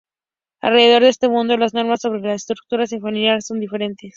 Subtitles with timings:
[0.61, 4.09] Alrededor del mundo, las normas sobre la estructura familiar son diferentes.